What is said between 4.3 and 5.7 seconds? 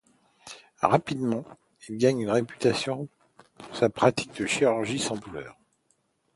de chirurgie sans douleur.